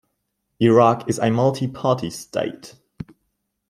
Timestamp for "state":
2.09-2.73